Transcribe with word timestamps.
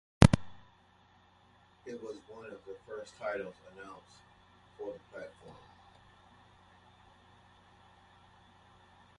It 1.85 2.01
was 2.01 2.17
one 2.27 2.45
of 2.47 2.65
the 2.65 2.73
first 2.87 3.13
titles 3.19 3.53
announced 3.71 4.15
for 4.75 4.93
the 4.93 4.99
platform. 5.13 5.53